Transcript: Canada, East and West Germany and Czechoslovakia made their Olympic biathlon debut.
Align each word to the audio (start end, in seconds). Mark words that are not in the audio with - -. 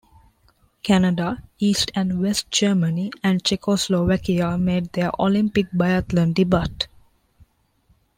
Canada, 0.81 1.43
East 1.59 1.91
and 1.93 2.19
West 2.19 2.49
Germany 2.49 3.11
and 3.21 3.43
Czechoslovakia 3.43 4.57
made 4.57 4.91
their 4.93 5.11
Olympic 5.19 5.69
biathlon 5.71 6.33
debut. 6.33 6.87